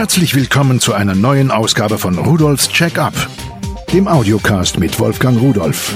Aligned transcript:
Herzlich 0.00 0.34
willkommen 0.34 0.80
zu 0.80 0.94
einer 0.94 1.14
neuen 1.14 1.50
Ausgabe 1.50 1.98
von 1.98 2.16
Rudolfs 2.16 2.70
Check-up, 2.70 3.12
dem 3.92 4.08
Audiocast 4.08 4.78
mit 4.78 4.98
Wolfgang 4.98 5.38
Rudolf. 5.38 5.94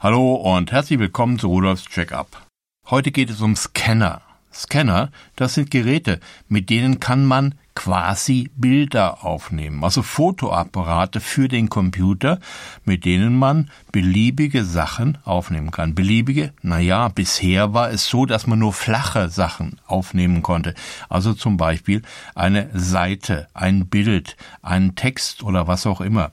Hallo 0.00 0.34
und 0.34 0.72
herzlich 0.72 0.98
willkommen 0.98 1.38
zu 1.38 1.46
Rudolfs 1.46 1.84
Check-up. 1.84 2.44
Heute 2.90 3.12
geht 3.12 3.30
es 3.30 3.40
um 3.40 3.54
Scanner. 3.54 4.20
Scanner, 4.52 5.12
das 5.36 5.54
sind 5.54 5.70
Geräte, 5.70 6.18
mit 6.48 6.70
denen 6.70 6.98
kann 6.98 7.24
man 7.24 7.54
quasi 7.80 8.50
Bilder 8.56 9.24
aufnehmen, 9.24 9.82
also 9.82 10.02
Fotoapparate 10.02 11.18
für 11.18 11.48
den 11.48 11.70
Computer, 11.70 12.38
mit 12.84 13.06
denen 13.06 13.38
man 13.38 13.70
beliebige 13.90 14.64
Sachen 14.64 15.16
aufnehmen 15.24 15.70
kann. 15.70 15.94
Beliebige, 15.94 16.52
naja, 16.60 17.08
bisher 17.08 17.72
war 17.72 17.90
es 17.90 18.06
so, 18.06 18.26
dass 18.26 18.46
man 18.46 18.58
nur 18.58 18.74
flache 18.74 19.30
Sachen 19.30 19.80
aufnehmen 19.86 20.42
konnte, 20.42 20.74
also 21.08 21.32
zum 21.32 21.56
Beispiel 21.56 22.02
eine 22.34 22.68
Seite, 22.74 23.48
ein 23.54 23.86
Bild, 23.86 24.36
einen 24.60 24.94
Text 24.94 25.42
oder 25.42 25.66
was 25.66 25.86
auch 25.86 26.02
immer. 26.02 26.32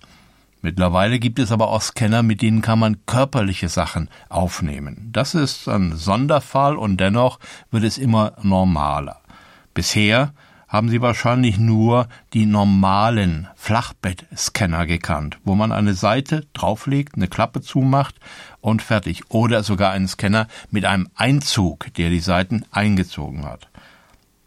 Mittlerweile 0.62 1.18
gibt 1.18 1.40
es 1.40 1.54
aber 1.54 1.70
auch 1.70 1.82
Scanner, 1.82 2.24
mit 2.24 2.42
denen 2.42 2.62
kann 2.62 2.80
man 2.80 3.06
körperliche 3.06 3.70
Sachen 3.70 4.10
aufnehmen. 4.28 5.12
Das 5.14 5.34
ist 5.34 5.70
ein 5.70 5.96
Sonderfall 5.96 6.76
und 6.76 6.98
dennoch 6.98 7.40
wird 7.72 7.86
es 7.86 7.98
immer 7.98 8.34
normaler. 8.44 9.22
Bisher 9.74 10.34
haben 10.68 10.90
Sie 10.90 11.02
wahrscheinlich 11.02 11.58
nur 11.58 12.08
die 12.34 12.46
normalen 12.46 13.48
Flachbettscanner 13.56 14.86
gekannt, 14.86 15.40
wo 15.44 15.56
man 15.56 15.72
eine 15.72 15.94
Seite 15.94 16.46
drauflegt, 16.54 17.16
eine 17.16 17.28
Klappe 17.28 17.62
zumacht 17.62 18.16
und 18.60 18.82
fertig. 18.82 19.30
Oder 19.30 19.64
sogar 19.64 19.92
einen 19.92 20.08
Scanner 20.08 20.48
mit 20.70 20.86
einem 20.86 21.08
Einzug, 21.16 21.94
der 21.96 22.10
die 22.10 22.20
Seiten 22.20 22.66
eingezogen 22.72 23.46
hat. 23.46 23.70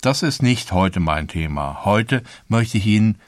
Das 0.02 0.23
ist 0.23 0.42
nicht 0.42 0.72
heute 0.72 1.00
mein 1.00 1.28
Thema. 1.28 1.84
Heute 1.84 2.22
möchte 2.48 2.78
ich 2.78 2.87
Ihnen 2.87 3.19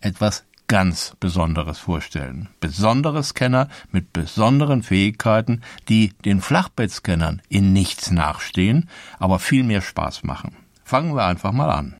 etwas 0.00 0.44
ganz 0.68 1.14
Besonderes 1.18 1.78
vorstellen. 1.78 2.48
Besondere 2.60 3.22
Scanner 3.22 3.68
mit 3.90 4.12
besonderen 4.12 4.82
Fähigkeiten, 4.82 5.62
die 5.88 6.12
den 6.24 6.40
Flachbettscannern 6.40 7.42
in 7.48 7.72
nichts 7.72 8.10
nachstehen, 8.10 8.88
aber 9.18 9.38
viel 9.38 9.64
mehr 9.64 9.80
Spaß 9.80 10.22
machen. 10.24 10.56
Fangen 10.84 11.14
wir 11.16 11.24
einfach 11.24 11.52
mal 11.52 11.70
an. 11.70 11.96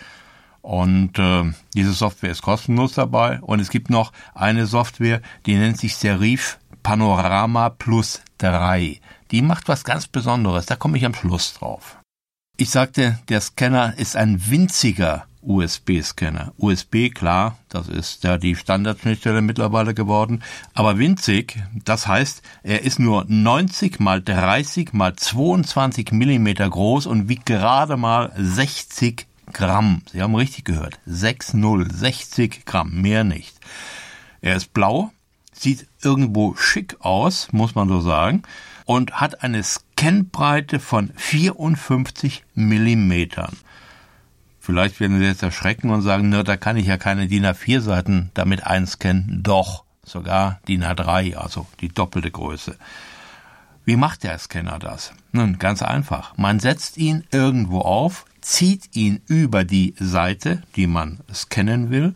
Und 0.61 1.19
äh, 1.19 1.53
diese 1.75 1.94
Software 1.94 2.31
ist 2.31 2.41
kostenlos 2.41 2.94
dabei 2.94 3.39
und 3.41 3.59
es 3.59 3.69
gibt 3.69 3.91
noch 3.91 4.12
eine 4.34 4.66
Software, 4.66 5.22
die 5.45 5.56
nennt 5.56 5.78
sich 5.78 5.95
Serif 5.95 6.57
Panorama 6.81 7.69
Plus 7.69 8.22
3. 8.39 9.00
Die 9.29 9.41
macht 9.44 9.68
was 9.68 9.84
ganz 9.84 10.07
Besonderes, 10.07 10.66
da 10.66 10.75
komme 10.75 10.97
ich 10.97 11.06
am 11.06 11.13
Schluss 11.13 11.53
drauf. 11.53 11.97
Ich 12.57 12.69
sagte, 12.69 13.19
der 13.29 13.41
Scanner 13.41 13.97
ist 13.97 14.16
ein 14.16 14.50
winziger 14.50 15.28
USB-Scanner. 15.45 16.53
USB, 16.57 17.09
klar, 17.13 17.57
das 17.69 17.88
ist 17.88 18.23
ja 18.23 18.38
die 18.38 18.56
Standardschnittstelle 18.56 19.41
mittlerweile 19.41 19.94
geworden, 19.94 20.44
aber 20.73 20.97
winzig, 20.97 21.57
das 21.83 22.07
heißt, 22.07 22.41
er 22.63 22.83
ist 22.83 23.00
nur 23.00 23.25
90 23.28 24.00
mal 24.00 24.22
30 24.22 24.94
mal 24.94 25.16
22 25.16 26.11
Millimeter 26.11 26.69
groß 26.69 27.06
und 27.06 27.29
wiegt 27.29 27.45
gerade 27.45 27.97
mal 27.97 28.31
60 28.38 29.28
Gramm. 29.53 30.01
Sie 30.11 30.22
haben 30.22 30.35
richtig 30.35 30.66
gehört. 30.66 31.00
6,0, 31.07 31.94
60 31.94 32.66
Gramm, 32.66 33.01
mehr 33.01 33.23
nicht. 33.23 33.56
Er 34.41 34.56
ist 34.56 34.73
blau, 34.73 35.12
sieht 35.53 35.88
irgendwo 36.01 36.56
schick 36.56 36.97
aus, 37.00 37.51
muss 37.51 37.75
man 37.75 37.88
so 37.88 38.01
sagen, 38.01 38.44
und 38.85 39.13
hat 39.13 39.44
eine 39.44 39.63
Scannbreite 39.63 40.79
von 40.79 41.12
54 41.16 42.44
Millimetern. 42.53 43.56
Vielleicht 44.65 44.99
werden 44.99 45.19
Sie 45.19 45.25
jetzt 45.25 45.43
erschrecken 45.43 45.91
und 45.91 46.01
sagen, 46.01 46.29
na, 46.29 46.41
da 46.41 46.57
kann 46.57 46.75
ich 46.75 46.87
ja 46.87 46.97
keine 46.97 47.27
DIN 47.27 47.45
A4 47.45 47.81
Seiten 47.81 48.31
damit 48.33 48.65
einscannen. 48.65 49.41
Doch, 49.43 49.83
sogar 50.03 50.59
DIN 50.67 50.83
A3, 50.83 51.35
also 51.35 51.67
die 51.81 51.89
doppelte 51.89 52.31
Größe. 52.31 52.75
Wie 53.83 53.95
macht 53.95 54.23
der 54.23 54.39
Scanner 54.39 54.79
das? 54.79 55.13
Nun, 55.31 55.59
ganz 55.59 55.83
einfach. 55.83 56.35
Man 56.35 56.59
setzt 56.59 56.97
ihn 56.97 57.25
irgendwo 57.29 57.81
auf, 57.81 58.25
zieht 58.41 58.95
ihn 58.95 59.21
über 59.27 59.65
die 59.65 59.93
Seite, 59.99 60.63
die 60.75 60.87
man 60.87 61.19
scannen 61.31 61.91
will, 61.91 62.15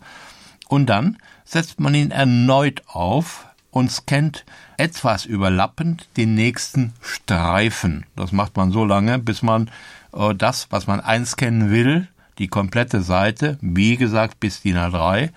und 0.67 0.87
dann 0.87 1.17
setzt 1.45 1.79
man 1.79 1.93
ihn 1.93 2.09
erneut 2.09 2.81
auf 2.87 3.45
und 3.69 3.91
scannt 3.91 4.43
etwas 4.77 5.25
überlappend 5.25 6.07
den 6.17 6.33
nächsten 6.33 6.93
Streifen. 6.99 8.07
Das 8.15 8.31
macht 8.31 8.57
man 8.57 8.71
so 8.71 8.85
lange, 8.85 9.19
bis 9.19 9.43
man 9.43 9.69
äh, 10.13 10.33
das, 10.33 10.71
was 10.71 10.87
man 10.87 10.99
einscannen 10.99 11.69
will, 11.69 12.07
die 12.39 12.47
komplette 12.47 13.01
Seite, 13.01 13.57
wie 13.61 13.97
gesagt 13.97 14.39
bis 14.39 14.61
DIN 14.61 14.77
A3, 14.77 15.29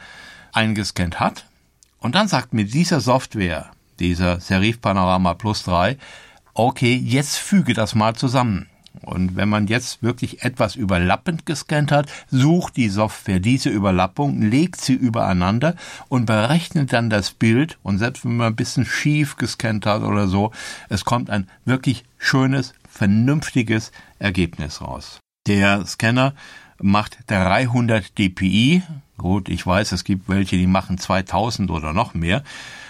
eingescannt 0.52 1.20
hat. 1.20 1.46
Und 1.98 2.14
dann 2.14 2.28
sagt 2.28 2.54
mir 2.54 2.64
dieser 2.64 3.00
Software, 3.00 3.70
dieser 3.98 4.40
Serif 4.40 4.80
Panorama 4.80 5.34
Plus 5.34 5.64
3, 5.64 5.98
okay, 6.54 6.94
jetzt 6.94 7.36
füge 7.36 7.74
das 7.74 7.94
mal 7.94 8.14
zusammen. 8.14 8.68
Und 9.00 9.36
wenn 9.36 9.48
man 9.48 9.66
jetzt 9.66 10.02
wirklich 10.02 10.42
etwas 10.42 10.76
überlappend 10.76 11.46
gescannt 11.46 11.90
hat, 11.90 12.10
sucht 12.30 12.76
die 12.76 12.88
Software 12.88 13.40
diese 13.40 13.70
Überlappung, 13.70 14.42
legt 14.42 14.80
sie 14.80 14.92
übereinander 14.92 15.76
und 16.08 16.26
berechnet 16.26 16.92
dann 16.92 17.08
das 17.08 17.30
Bild. 17.30 17.78
Und 17.82 17.98
selbst 17.98 18.24
wenn 18.24 18.36
man 18.36 18.48
ein 18.48 18.56
bisschen 18.56 18.84
schief 18.84 19.36
gescannt 19.36 19.86
hat 19.86 20.02
oder 20.02 20.28
so, 20.28 20.52
es 20.88 21.04
kommt 21.04 21.30
ein 21.30 21.48
wirklich 21.64 22.04
schönes, 22.18 22.74
vernünftiges 22.88 23.92
Ergebnis 24.18 24.80
raus. 24.80 25.18
Der 25.46 25.84
Scanner 25.86 26.34
macht 26.82 27.18
300 27.28 28.18
dpi. 28.18 28.82
Gut, 29.18 29.48
ich 29.48 29.66
weiß, 29.66 29.92
es 29.92 30.04
gibt 30.04 30.28
welche, 30.28 30.56
die 30.56 30.66
machen 30.66 30.98
2000 30.98 31.70
oder 31.70 31.92
noch 31.92 32.14
mehr, 32.14 32.42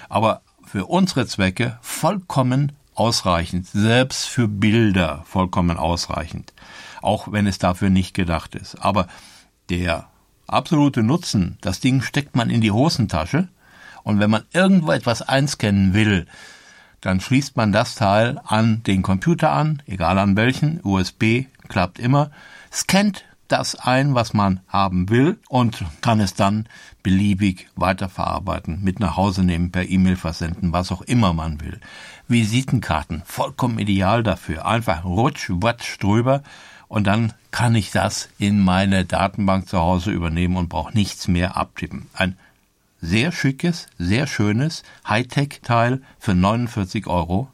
aber 0.08 0.42
für 0.64 0.86
unsere 0.86 1.26
Zwecke 1.26 1.78
vollkommen 1.82 2.72
ausreichend, 2.94 3.66
selbst 3.66 4.26
für 4.26 4.48
Bilder 4.48 5.22
vollkommen 5.26 5.76
ausreichend, 5.76 6.52
auch 7.00 7.31
wenn 7.31 7.47
es 7.47 7.58
dafür 7.58 7.91
nicht 7.91 8.14
gedacht 8.14 8.54
ist. 8.54 8.76
Aber 8.76 9.08
der 9.69 10.08
absolute 10.47 11.02
Nutzen, 11.02 11.58
das 11.60 11.81
Ding 11.81 12.02
steckt 12.02 12.36
man 12.36 12.50
in 12.50 12.60
die 12.60 12.70
Hosentasche. 12.70 13.48
Und 14.04 14.19
wenn 14.19 14.31
man 14.31 14.44
irgendwo 14.52 14.92
etwas 14.92 15.22
einscannen 15.22 15.94
will, 15.94 16.26
dann 17.00 17.20
schließt 17.20 17.56
man 17.56 17.72
das 17.72 17.94
Teil 17.94 18.41
an 18.44 18.82
den 18.84 19.02
Computer 19.02 19.52
an, 19.52 19.82
egal 19.86 20.19
an 20.19 20.36
welchen, 20.36 20.81
USB 20.82 21.46
klappt 21.69 21.99
immer, 21.99 22.31
scannt 22.72 23.25
das 23.52 23.75
ein, 23.75 24.14
was 24.14 24.32
man 24.32 24.60
haben 24.66 25.10
will 25.10 25.38
und 25.49 25.84
kann 26.00 26.20
es 26.20 26.34
dann 26.34 26.66
beliebig 27.02 27.69
weiterverarbeiten, 27.76 28.82
mit 28.82 28.99
nach 28.99 29.16
Hause 29.16 29.44
nehmen, 29.44 29.70
per 29.70 29.88
E-Mail 29.88 30.16
versenden, 30.16 30.72
was 30.72 30.90
auch 30.90 31.02
immer 31.02 31.32
man 31.32 31.60
will. 31.60 31.78
Visitenkarten, 32.28 33.22
vollkommen 33.26 33.78
ideal 33.78 34.22
dafür. 34.22 34.66
Einfach 34.66 35.04
rutsch, 35.04 35.50
watsch 35.50 35.99
drüber 35.99 36.43
und 36.88 37.06
dann 37.06 37.32
kann 37.50 37.75
ich 37.75 37.90
das 37.90 38.28
in 38.38 38.58
meine 38.58 39.04
Datenbank 39.04 39.69
zu 39.69 39.78
Hause 39.78 40.10
übernehmen 40.10 40.56
und 40.56 40.69
brauche 40.69 40.94
nichts 40.94 41.28
mehr 41.28 41.56
abtippen. 41.56 42.06
Ein 42.14 42.38
sehr 43.00 43.32
schickes, 43.32 43.88
sehr 43.99 44.26
schönes 44.26 44.82
Hightech-Teil 45.08 46.02
für 46.19 46.32
49,90 46.32 47.06
Euro. 47.08 47.49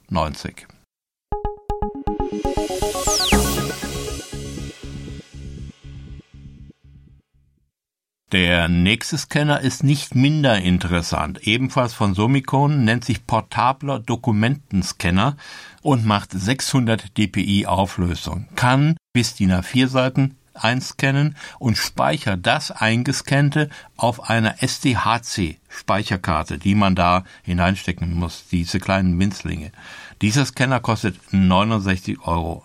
Der 8.33 8.69
nächste 8.69 9.17
Scanner 9.17 9.61
ist 9.63 9.83
nicht 9.83 10.15
minder 10.15 10.59
interessant. 10.59 11.47
Ebenfalls 11.47 11.95
von 11.95 12.15
Somicon 12.15 12.85
nennt 12.85 13.03
sich 13.07 13.27
portabler 13.27 14.01
Dokumentenscanner 14.01 15.39
und 15.81 16.05
macht 16.05 16.33
600 16.33 17.17
dpi 17.17 17.65
Auflösung. 17.65 18.47
Kann 18.55 18.99
bis 19.15 19.35
DIN 19.35 19.53
A4 19.53 19.89
Seiten 19.89 20.37
einscannen 20.53 21.37
und 21.59 21.79
speichere 21.79 22.37
das 22.37 22.71
eingescannte 22.71 23.71
auf 23.97 24.29
einer 24.29 24.63
SDHC 24.63 25.57
Speicherkarte, 25.71 26.59
die 26.59 26.75
man 26.75 26.95
da 26.95 27.25
hineinstecken 27.45 28.13
muss, 28.13 28.45
diese 28.51 28.79
kleinen 28.79 29.17
Minzlinge. 29.17 29.73
Dieser 30.21 30.45
Scanner 30.45 30.81
kostet 30.81 31.17
69,90 31.33 32.19
Euro 32.27 32.63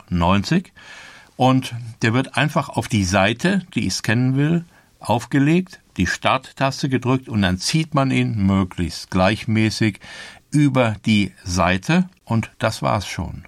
und 1.38 1.74
der 2.02 2.14
wird 2.14 2.36
einfach 2.36 2.68
auf 2.68 2.90
die 2.90 3.06
Seite, 3.06 3.62
die 3.76 3.88
ich 3.88 3.94
scannen 3.94 4.36
will, 4.36 4.66
aufgelegt, 5.04 5.80
die 5.98 6.08
Starttaste 6.08 6.90
gedrückt 6.90 7.30
und 7.30 7.42
dann 7.42 7.60
zieht 7.60 7.94
man 7.94 8.12
ihn 8.12 8.46
möglichst 8.46 9.12
gleichmäßig 9.12 10.00
über 10.52 10.96
die 11.06 11.34
Seite 11.44 12.10
und 12.26 12.52
das 12.60 12.82
war's 12.82 13.08
schon. 13.08 13.44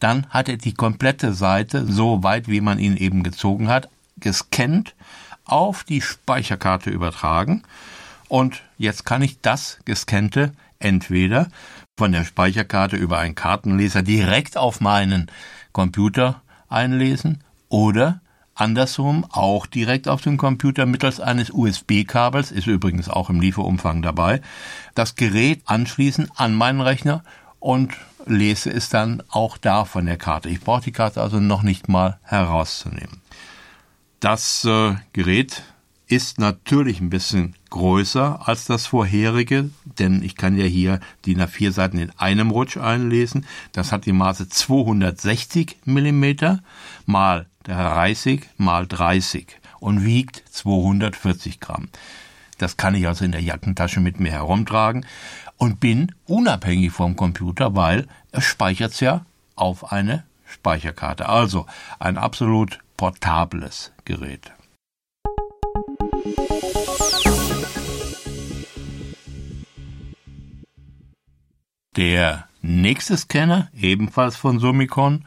Dann 0.00 0.26
hat 0.30 0.48
er 0.48 0.56
die 0.56 0.74
komplette 0.74 1.32
Seite, 1.32 1.86
so 1.86 2.22
weit 2.22 2.48
wie 2.48 2.60
man 2.60 2.78
ihn 2.78 2.96
eben 2.96 3.22
gezogen 3.22 3.68
hat, 3.68 3.88
gescannt, 4.18 4.94
auf 5.44 5.84
die 5.84 6.02
Speicherkarte 6.02 6.90
übertragen 6.90 7.62
und 8.28 8.62
jetzt 8.76 9.06
kann 9.06 9.22
ich 9.22 9.40
das 9.40 9.78
gescannte 9.84 10.52
entweder 10.78 11.48
von 11.96 12.12
der 12.12 12.24
Speicherkarte 12.24 12.96
über 12.96 13.18
einen 13.18 13.34
Kartenleser 13.34 14.02
direkt 14.02 14.56
auf 14.56 14.80
meinen 14.80 15.30
Computer 15.72 16.42
einlesen 16.68 17.42
oder 17.68 18.20
andersrum 18.60 19.24
auch 19.30 19.66
direkt 19.66 20.08
auf 20.08 20.20
dem 20.20 20.36
Computer 20.36 20.86
mittels 20.86 21.20
eines 21.20 21.50
USB-Kabels, 21.50 22.50
ist 22.50 22.66
übrigens 22.66 23.08
auch 23.08 23.30
im 23.30 23.40
Lieferumfang 23.40 24.02
dabei, 24.02 24.40
das 24.94 25.14
Gerät 25.14 25.62
anschließen 25.64 26.30
an 26.36 26.54
meinen 26.54 26.80
Rechner 26.80 27.22
und 27.60 27.94
lese 28.26 28.70
es 28.70 28.88
dann 28.88 29.22
auch 29.30 29.56
da 29.58 29.84
von 29.84 30.06
der 30.06 30.16
Karte. 30.16 30.48
Ich 30.48 30.60
brauche 30.60 30.82
die 30.82 30.92
Karte 30.92 31.22
also 31.22 31.40
noch 31.40 31.62
nicht 31.62 31.88
mal 31.88 32.18
herauszunehmen. 32.22 33.20
Das 34.20 34.64
äh, 34.64 34.96
Gerät 35.12 35.62
ist 36.08 36.38
natürlich 36.38 37.00
ein 37.00 37.10
bisschen 37.10 37.54
größer 37.70 38.48
als 38.48 38.64
das 38.64 38.86
vorherige, 38.86 39.70
denn 39.84 40.22
ich 40.22 40.36
kann 40.36 40.56
ja 40.56 40.64
hier 40.64 41.00
die 41.26 41.36
nach 41.36 41.50
vier 41.50 41.70
Seiten 41.70 41.98
in 41.98 42.10
einem 42.18 42.50
Rutsch 42.50 42.78
einlesen. 42.78 43.46
Das 43.72 43.92
hat 43.92 44.06
die 44.06 44.12
Maße 44.12 44.48
260 44.48 45.76
Millimeter 45.84 46.62
mal 47.04 47.46
30 47.68 48.48
mal 48.56 48.86
30 48.86 49.46
und 49.78 50.04
wiegt 50.04 50.42
240 50.50 51.60
Gramm. 51.60 51.88
Das 52.56 52.76
kann 52.76 52.94
ich 52.94 53.06
also 53.06 53.24
in 53.24 53.32
der 53.32 53.42
Jackentasche 53.42 54.00
mit 54.00 54.18
mir 54.18 54.32
herumtragen 54.32 55.06
und 55.58 55.78
bin 55.78 56.12
unabhängig 56.26 56.90
vom 56.92 57.14
Computer, 57.14 57.76
weil 57.76 58.08
es 58.32 58.44
speichert's 58.44 59.00
ja 59.00 59.24
auf 59.54 59.92
eine 59.92 60.24
Speicherkarte. 60.46 61.28
Also 61.28 61.66
ein 61.98 62.16
absolut 62.16 62.80
portables 62.96 63.92
Gerät. 64.04 64.50
Der 71.96 72.48
nächste 72.62 73.16
Scanner, 73.16 73.68
ebenfalls 73.74 74.36
von 74.36 74.58
Summicon, 74.60 75.24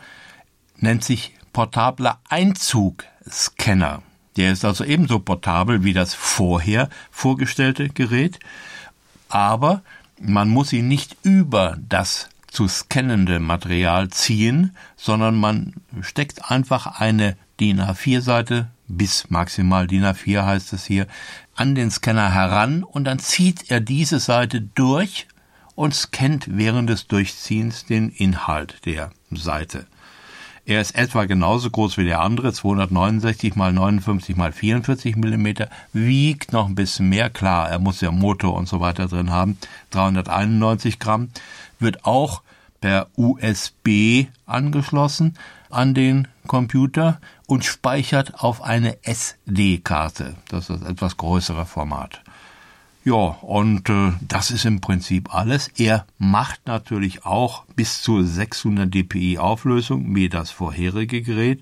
nennt 0.77 1.03
sich 1.03 1.33
portabler 1.53 2.19
Einzugscanner. 2.30 4.03
Der 4.38 4.51
ist 4.51 4.63
also 4.63 4.83
ebenso 4.83 5.19
portabel 5.19 5.83
wie 5.83 5.94
das 5.94 6.13
vorher 6.13 6.89
vorgestellte 7.12 7.89
Gerät, 7.89 8.39
aber 9.30 9.81
man 10.19 10.50
muss 10.50 10.71
ihn 10.74 10.88
nicht 10.88 11.18
über 11.24 11.77
das 11.89 12.30
zu 12.48 12.68
scannende 12.68 13.39
Material 13.39 14.09
ziehen, 14.09 14.75
sondern 14.95 15.36
man 15.36 15.74
steckt 16.01 16.51
einfach 16.51 17.00
eine 17.00 17.38
DIN 17.59 17.81
A4-Seite 17.81 18.69
bis 18.98 19.30
maximal 19.30 19.88
DIN 19.88 20.03
A4 20.03 20.45
heißt 20.45 20.74
es 20.74 20.86
hier, 20.86 21.07
an 21.56 21.75
den 21.75 21.92
Scanner 21.92 22.33
heran 22.33 22.83
und 22.83 23.06
dann 23.06 23.19
zieht 23.19 23.71
er 23.71 23.80
diese 23.80 24.19
Seite 24.19 24.62
durch 24.62 25.27
und 25.75 25.95
scannt 25.95 26.45
während 26.50 26.89
des 26.89 27.07
Durchziehens 27.07 27.86
den 27.86 28.09
Inhalt 28.09 28.86
der 28.86 29.12
Seite. 29.31 29.88
Er 30.66 30.80
ist 30.80 30.96
etwa 30.96 31.25
genauso 31.25 31.69
groß 31.69 31.98
wie 31.98 32.06
der 32.06 32.22
andere, 32.22 32.54
269 32.54 33.56
mal 33.56 33.74
59 33.74 34.36
mal 34.36 34.52
44 34.52 35.16
Millimeter, 35.16 35.69
wiegt 35.92 36.54
noch 36.54 36.68
ein 36.68 36.75
bisschen 36.75 37.10
mehr, 37.10 37.30
klar, 37.30 37.69
er 37.69 37.80
muss 37.80 38.02
ja 38.02 38.12
Motor 38.12 38.54
und 38.54 38.68
so 38.68 38.80
weiter 38.80 39.08
drin 39.08 39.31
haben, 39.31 39.58
391 39.90 41.00
Gramm, 41.00 41.30
wird 41.80 42.06
auch 42.06 42.42
per 42.80 43.08
USB 43.16 44.28
angeschlossen 44.46 45.38
an 45.69 45.94
den 45.94 46.28
Computer 46.48 47.19
und 47.48 47.66
speichert 47.66 48.44
auf 48.44 48.62
eine 48.62 49.04
SD-Karte. 49.04 50.36
Das 50.50 50.69
ist 50.69 50.81
das 50.81 50.90
etwas 50.90 51.18
größere 51.18 51.66
Format. 51.66 52.22
Ja, 53.03 53.13
und 53.42 53.89
äh, 53.89 54.12
das 54.27 54.51
ist 54.51 54.65
im 54.65 54.80
Prinzip 54.80 55.33
alles. 55.33 55.71
Er 55.75 56.06
macht 56.19 56.68
natürlich 56.68 57.25
auch 57.25 57.65
bis 57.75 58.03
zu 58.03 58.24
600 58.24 58.94
dpi 58.94 59.39
Auflösung 59.39 60.13
wie 60.13 60.30
das 60.30 60.51
vorherige 60.51 61.24
Gerät 61.24 61.62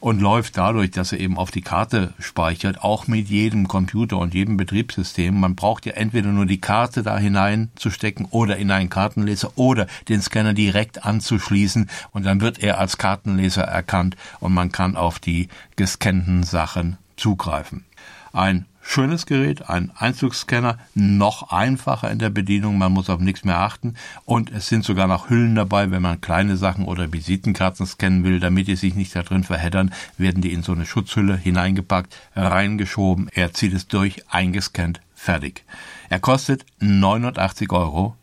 und 0.00 0.20
läuft 0.20 0.56
dadurch, 0.56 0.90
dass 0.90 1.12
er 1.12 1.20
eben 1.20 1.36
auf 1.36 1.50
die 1.50 1.60
Karte 1.60 2.14
speichert, 2.18 2.82
auch 2.82 3.06
mit 3.06 3.28
jedem 3.28 3.68
Computer 3.68 4.16
und 4.16 4.32
jedem 4.32 4.56
Betriebssystem. 4.56 5.38
Man 5.38 5.54
braucht 5.54 5.84
ja 5.84 5.92
entweder 5.92 6.28
nur 6.30 6.46
die 6.46 6.60
Karte 6.60 7.02
da 7.02 7.18
hineinzustecken 7.18 8.26
oder 8.30 8.56
in 8.56 8.70
einen 8.70 8.88
Kartenleser 8.88 9.52
oder 9.56 9.86
den 10.08 10.22
Scanner 10.22 10.54
direkt 10.54 11.04
anzuschließen 11.04 11.90
und 12.12 12.24
dann 12.24 12.40
wird 12.40 12.62
er 12.62 12.78
als 12.78 12.96
Kartenleser 12.96 13.64
erkannt 13.64 14.16
und 14.40 14.54
man 14.54 14.72
kann 14.72 14.96
auf 14.96 15.18
die 15.18 15.48
gescannten 15.76 16.42
Sachen 16.42 16.96
zugreifen. 17.16 17.84
Ein 18.32 18.66
Schönes 18.86 19.24
Gerät, 19.24 19.70
ein 19.70 19.90
Einzugsscanner, 19.96 20.78
noch 20.94 21.50
einfacher 21.50 22.10
in 22.10 22.18
der 22.18 22.28
Bedienung, 22.28 22.76
man 22.76 22.92
muss 22.92 23.08
auf 23.08 23.18
nichts 23.18 23.42
mehr 23.42 23.58
achten 23.58 23.94
und 24.26 24.52
es 24.52 24.68
sind 24.68 24.84
sogar 24.84 25.08
noch 25.08 25.30
Hüllen 25.30 25.54
dabei, 25.54 25.90
wenn 25.90 26.02
man 26.02 26.20
kleine 26.20 26.58
Sachen 26.58 26.84
oder 26.84 27.10
Visitenkarten 27.10 27.86
scannen 27.86 28.24
will, 28.24 28.40
damit 28.40 28.68
die 28.68 28.76
sich 28.76 28.94
nicht 28.94 29.16
da 29.16 29.22
drin 29.22 29.42
verheddern, 29.42 29.92
werden 30.18 30.42
die 30.42 30.52
in 30.52 30.62
so 30.62 30.72
eine 30.72 30.84
Schutzhülle 30.84 31.36
hineingepackt, 31.36 32.14
reingeschoben, 32.36 33.28
er 33.32 33.54
zieht 33.54 33.72
es 33.72 33.88
durch, 33.88 34.22
eingescannt, 34.28 35.00
fertig. 35.14 35.64
Er 36.10 36.20
kostet 36.20 36.66
89,90 36.80 37.72
Euro. 37.72 38.14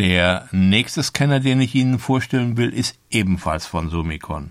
Der 0.00 0.48
nächste 0.50 1.02
Scanner, 1.02 1.40
den 1.40 1.60
ich 1.60 1.74
Ihnen 1.74 1.98
vorstellen 1.98 2.56
will, 2.56 2.70
ist 2.70 2.96
ebenfalls 3.10 3.66
von 3.66 3.90
Summicon. 3.90 4.50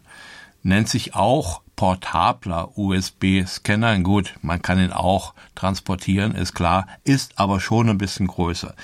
Nennt 0.62 0.88
sich 0.88 1.16
auch 1.16 1.64
portabler 1.76 2.78
USB-Scanner. 2.78 3.98
Gut, 4.02 4.36
man 4.44 4.62
kann 4.62 4.80
ihn 4.80 4.92
auch 4.92 5.34
transportieren, 5.56 6.36
ist 6.36 6.54
klar, 6.54 6.88
ist 7.04 7.40
aber 7.40 7.60
schon 7.60 7.90
ein 7.90 7.98
bisschen 7.98 8.28
größer. 8.28 8.76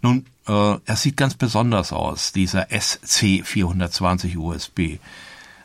Nun, 0.00 0.26
äh, 0.46 0.76
er 0.84 0.94
sieht 0.94 1.16
ganz 1.16 1.34
besonders 1.34 1.92
aus, 1.92 2.30
dieser 2.30 2.70
SC420 2.70 4.36
USB. 4.36 5.00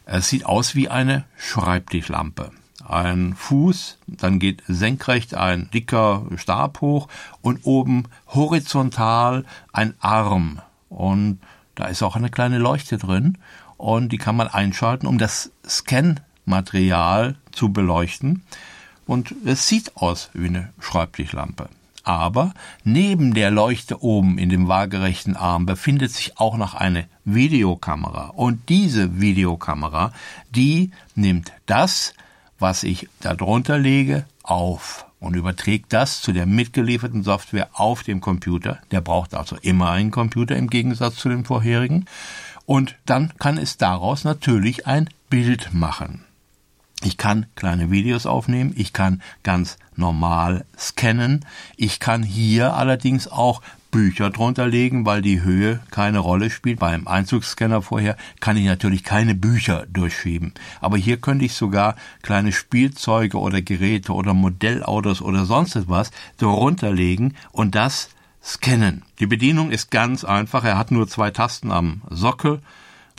Er 0.06 0.22
sieht 0.24 0.44
aus 0.44 0.74
wie 0.74 0.90
eine 0.90 1.26
Schreibtischlampe 1.38 2.50
ein 2.86 3.34
Fuß, 3.36 3.98
dann 4.08 4.40
geht 4.40 4.64
senkrecht 4.68 5.34
ein 5.34 5.70
dicker 5.72 6.26
Stab 6.36 6.82
hoch 6.82 7.08
und 7.42 7.66
oben 7.66 8.06
horizontal 8.28 9.46
ein 9.74 9.94
Arm. 10.00 10.62
Und 10.90 11.40
da 11.76 11.86
ist 11.86 12.04
auch 12.04 12.16
eine 12.16 12.30
kleine 12.30 12.58
Leuchte 12.58 12.98
drin 12.98 13.38
und 13.78 14.10
die 14.12 14.18
kann 14.18 14.36
man 14.36 14.48
einschalten, 14.48 15.08
um 15.08 15.18
das 15.18 15.52
Scan-Material 15.68 17.36
zu 17.52 17.72
beleuchten. 17.72 18.44
Und 19.06 19.34
es 19.46 19.68
sieht 19.68 19.96
aus 19.96 20.30
wie 20.34 20.48
eine 20.48 20.74
Schreibtischlampe. 20.80 21.70
Aber 22.04 22.54
neben 22.84 23.34
der 23.34 23.52
Leuchte 23.52 24.02
oben 24.02 24.38
in 24.38 24.50
dem 24.50 24.68
waagerechten 24.68 25.36
Arm 25.36 25.66
befindet 25.66 26.12
sich 26.12 26.40
auch 26.40 26.56
noch 26.58 26.74
eine 26.74 27.06
Videokamera. 27.26 28.30
Und 28.30 28.70
diese 28.70 29.20
Videokamera, 29.20 30.14
die 30.56 30.92
nimmt 31.16 31.52
das, 31.66 32.14
was 32.60 32.84
ich 32.84 33.08
darunter 33.20 33.78
lege, 33.78 34.26
auf 34.44 35.06
und 35.20 35.36
überträgt 35.36 35.94
das 35.94 36.22
zu 36.22 36.32
der 36.32 36.46
mitgelieferten 36.46 37.24
Software 37.24 37.70
auf 37.74 38.04
dem 38.04 38.22
Computer. 38.22 38.80
Der 38.92 39.02
braucht 39.02 39.34
also 39.34 39.58
immer 39.62 39.92
einen 39.92 40.12
Computer 40.12 40.56
im 40.56 40.70
Gegensatz 40.70 41.16
zu 41.16 41.30
dem 41.30 41.46
vorherigen. 41.46 42.06
Und 42.66 42.96
dann 43.06 43.34
kann 43.40 43.58
es 43.58 43.78
daraus 43.78 44.24
natürlich 44.24 44.88
ein 44.88 45.10
Bild 45.30 45.74
machen. 45.74 46.24
Ich 47.04 47.18
kann 47.18 47.46
kleine 47.56 47.92
Videos 47.92 48.26
aufnehmen, 48.26 48.74
ich 48.76 48.92
kann 48.92 49.22
ganz 49.44 49.78
normal 49.96 50.66
scannen, 50.78 51.46
ich 51.76 52.00
kann 52.00 52.24
hier 52.24 52.74
allerdings 52.74 53.28
auch 53.28 53.62
Bücher 53.92 54.30
drunter 54.30 54.68
legen, 54.68 55.06
weil 55.06 55.22
die 55.22 55.42
Höhe 55.42 55.80
keine 55.92 56.20
Rolle 56.20 56.50
spielt. 56.50 56.80
Beim 56.80 57.08
Einzugsscanner 57.08 57.82
vorher 57.82 58.18
kann 58.40 58.58
ich 58.58 58.66
natürlich 58.66 59.04
keine 59.04 59.36
Bücher 59.36 59.86
durchschieben. 59.88 60.54
Aber 60.82 60.98
hier 60.98 61.18
könnte 61.18 61.46
ich 61.46 61.54
sogar 61.54 61.96
kleine 62.22 62.52
Spielzeuge 62.52 63.40
oder 63.40 63.62
Geräte 63.62 64.14
oder 64.14 64.34
Modellautos 64.34 65.22
oder 65.22 65.46
sonst 65.46 65.76
etwas 65.76 66.12
drunter 66.38 66.92
legen 66.92 67.36
und 67.52 67.76
das 67.76 68.10
scannen. 68.44 69.04
Die 69.20 69.28
Bedienung 69.28 69.72
ist 69.72 69.92
ganz 69.92 70.24
einfach. 70.24 70.64
Er 70.64 70.78
hat 70.78 70.92
nur 70.92 71.08
zwei 71.08 71.32
Tasten 71.32 71.72
am 71.72 72.02
Sockel. 72.10 72.62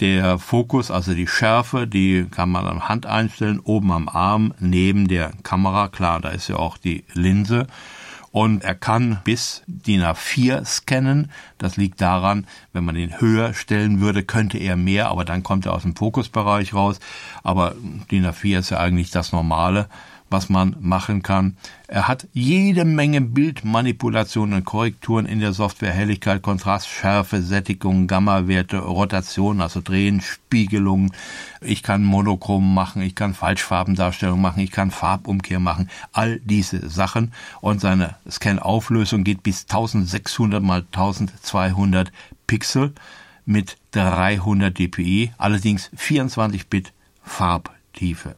Der 0.01 0.39
Fokus, 0.39 0.93
also 0.93 1.13
die 1.13 1.27
Schärfe, 1.27 1.89
die 1.89 2.27
kann 2.31 2.51
man 2.51 2.67
am 2.67 2.89
Hand 2.89 3.05
einstellen, 3.05 3.59
oben 3.59 3.91
am 3.91 4.09
Arm, 4.09 4.55
neben 4.61 5.09
der 5.09 5.33
Kamera. 5.43 5.89
Klar, 5.89 6.21
da 6.21 6.29
ist 6.29 6.49
ja 6.49 6.55
auch 6.57 6.79
die 6.79 7.05
Linse 7.15 7.67
und 8.39 8.63
er 8.63 8.77
kann 8.77 9.19
bis 9.25 9.65
DIN 9.67 10.01
A4 10.01 10.65
scannen. 10.65 11.33
Das 11.59 11.77
liegt 11.77 12.01
daran, 12.01 12.47
wenn 12.73 12.85
man 12.85 12.95
ihn 12.95 13.21
höher 13.21 13.53
stellen 13.53 14.01
würde, 14.01 14.23
könnte 14.23 14.59
er 14.59 14.77
mehr, 14.77 15.09
aber 15.09 15.25
dann 15.25 15.43
kommt 15.43 15.67
er 15.67 15.75
aus 15.75 15.83
dem 15.83 15.97
Fokusbereich 15.97 16.73
raus. 16.73 17.01
Aber 17.43 17.75
DIN 18.13 18.25
A4 18.25 18.61
ist 18.61 18.71
ja 18.71 18.79
eigentlich 18.79 19.11
das 19.11 19.33
Normale 19.33 19.89
was 20.31 20.49
man 20.49 20.77
machen 20.81 21.23
kann. 21.23 21.57
Er 21.87 22.07
hat 22.09 22.27
jede 22.33 22.85
Menge 22.85 23.21
Bildmanipulationen 23.21 24.59
und 24.59 24.65
Korrekturen 24.65 25.27
in 25.27 25.41
der 25.41 25.53
Software. 25.53 25.93
Helligkeit, 25.93 26.43
Kontrast, 26.43 26.89
Schärfe, 26.89 27.43
Sättigung, 27.43 28.07
Gamma-Werte, 28.07 28.79
Rotation, 28.79 29.61
also 29.61 29.81
Drehen, 29.81 30.21
Spiegelung. 30.21 31.13
Ich 31.61 31.83
kann 31.83 32.05
Monochrom 32.05 32.75
machen, 32.75 33.03
ich 33.03 33.15
kann 33.15 33.35
Falschfarbendarstellung 33.35 34.41
machen, 34.41 34.61
ich 34.61 34.71
kann 34.71 34.91
Farbumkehr 34.91 35.61
machen. 35.61 35.89
All 36.13 36.41
diese 36.41 36.89
Sachen. 36.89 37.33
Und 37.61 37.81
seine 37.81 38.17
Scan-Auflösung 38.29 39.25
geht 39.25 39.43
bis 39.43 39.63
1600 39.63 40.63
mal 40.63 40.85
1200 40.93 42.13
Pixel 42.47 42.93
mit 43.47 43.79
300 43.93 44.79
dpi, 44.79 45.33
allerdings 45.39 45.91
24 45.97 46.69
Bit 46.69 46.93
Farbtiefe. 47.23 48.37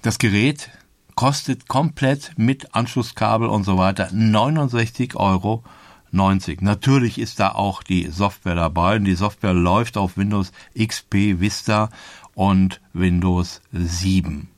Das 0.00 0.18
Gerät 0.18 0.70
kostet 1.16 1.66
komplett 1.66 2.32
mit 2.36 2.74
Anschlusskabel 2.74 3.48
und 3.48 3.64
so 3.64 3.76
weiter 3.78 4.08
69 4.12 5.16
Euro. 5.16 5.64
90. 6.12 6.62
Natürlich 6.62 7.18
ist 7.18 7.40
da 7.40 7.50
auch 7.50 7.82
die 7.82 8.06
Software 8.06 8.54
dabei. 8.54 8.98
Die 8.98 9.16
Software 9.16 9.52
läuft 9.52 9.96
auf 9.96 10.16
Windows 10.16 10.52
XP 10.78 11.40
Vista 11.40 11.90
und 12.34 12.80
Windows 12.92 13.60
7. 13.72 14.48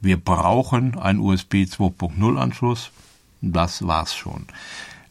Wir 0.00 0.16
brauchen 0.16 0.98
einen 0.98 1.18
USB 1.18 1.64
2.0 1.64 2.38
Anschluss. 2.38 2.92
Das 3.40 3.86
war's 3.86 4.14
schon. 4.14 4.46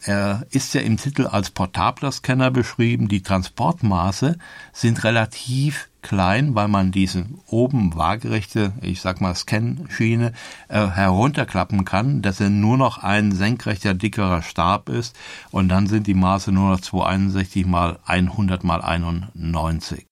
Er 0.02 0.46
ist 0.50 0.72
ja 0.72 0.80
im 0.80 0.96
Titel 0.96 1.26
als 1.26 1.50
portabler 1.50 2.10
Scanner 2.10 2.50
beschrieben. 2.50 3.08
Die 3.08 3.22
Transportmaße 3.22 4.38
sind 4.72 5.04
relativ 5.04 5.89
klein, 6.02 6.54
weil 6.54 6.68
man 6.68 6.92
diese 6.92 7.26
oben 7.46 7.94
waagerechte, 7.94 8.72
ich 8.82 9.00
sag 9.00 9.20
mal 9.20 9.34
Scan-Schiene 9.34 10.32
äh, 10.68 10.86
herunterklappen 10.86 11.84
kann, 11.84 12.22
dass 12.22 12.40
er 12.40 12.50
nur 12.50 12.76
noch 12.76 12.98
ein 12.98 13.32
senkrechter, 13.32 13.94
dickerer 13.94 14.42
Stab 14.42 14.88
ist 14.88 15.16
und 15.50 15.68
dann 15.68 15.86
sind 15.86 16.06
die 16.06 16.14
Maße 16.14 16.52
nur 16.52 16.70
noch 16.70 16.80
261 16.80 17.66
mal 17.66 17.98
100 18.04 18.64
mal 18.64 18.82
91. 18.82 20.06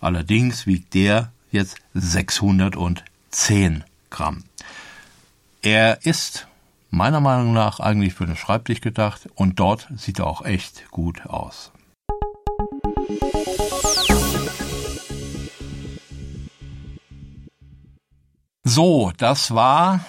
Allerdings 0.00 0.66
wiegt 0.66 0.94
der 0.94 1.32
jetzt 1.50 1.78
610 1.94 3.84
Gramm. 4.10 4.44
Er 5.62 6.04
ist 6.04 6.46
meiner 6.90 7.20
Meinung 7.20 7.52
nach 7.52 7.80
eigentlich 7.80 8.14
für 8.14 8.26
den 8.26 8.36
Schreibtisch 8.36 8.80
gedacht 8.80 9.28
und 9.34 9.58
dort 9.58 9.88
sieht 9.96 10.18
er 10.18 10.26
auch 10.26 10.44
echt 10.44 10.90
gut 10.90 11.26
aus. 11.26 11.72
So, 18.66 19.12
das 19.18 19.54
war 19.54 20.00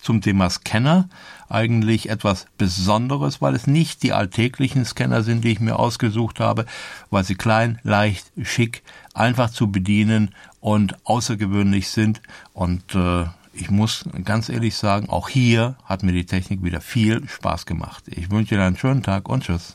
zum 0.00 0.20
Thema 0.20 0.48
Scanner 0.48 1.08
eigentlich 1.48 2.08
etwas 2.08 2.46
Besonderes, 2.56 3.42
weil 3.42 3.56
es 3.56 3.66
nicht 3.66 4.04
die 4.04 4.12
alltäglichen 4.12 4.84
Scanner 4.84 5.24
sind, 5.24 5.42
die 5.42 5.50
ich 5.50 5.58
mir 5.58 5.76
ausgesucht 5.76 6.38
habe, 6.38 6.64
weil 7.10 7.24
sie 7.24 7.34
klein, 7.34 7.80
leicht, 7.82 8.30
schick, 8.40 8.84
einfach 9.14 9.50
zu 9.50 9.72
bedienen 9.72 10.32
und 10.60 11.04
außergewöhnlich 11.04 11.88
sind 11.88 12.22
und 12.54 12.94
äh, 12.94 13.24
ich 13.52 13.68
muss 13.68 14.04
ganz 14.24 14.48
ehrlich 14.48 14.76
sagen, 14.76 15.08
auch 15.08 15.28
hier 15.28 15.74
hat 15.84 16.04
mir 16.04 16.12
die 16.12 16.26
Technik 16.26 16.62
wieder 16.62 16.80
viel 16.80 17.28
Spaß 17.28 17.66
gemacht. 17.66 18.04
Ich 18.06 18.30
wünsche 18.30 18.54
Ihnen 18.54 18.62
einen 18.62 18.76
schönen 18.76 19.02
Tag 19.02 19.28
und 19.28 19.42
tschüss. 19.42 19.74